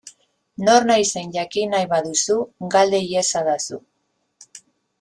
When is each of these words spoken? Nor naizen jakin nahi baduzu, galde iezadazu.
Nor 0.67 0.87
naizen 0.91 1.29
jakin 1.35 1.75
nahi 1.77 1.85
baduzu, 1.91 2.39
galde 2.77 3.03
iezadazu. 3.11 3.81